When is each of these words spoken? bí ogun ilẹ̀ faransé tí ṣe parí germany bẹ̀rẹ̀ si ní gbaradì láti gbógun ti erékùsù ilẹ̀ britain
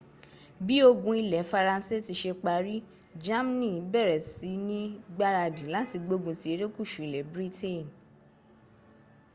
bí 0.65 0.75
ogun 0.89 1.17
ilẹ̀ 1.23 1.45
faransé 1.51 1.95
tí 2.05 2.13
ṣe 2.21 2.31
parí 2.43 2.75
germany 3.25 3.71
bẹ̀rẹ̀ 3.91 4.21
si 4.33 4.51
ní 4.67 4.79
gbaradì 5.15 5.63
láti 5.75 5.95
gbógun 6.05 6.37
ti 6.41 6.47
erékùsù 6.53 6.99
ilẹ̀ 7.07 7.25
britain 7.33 7.83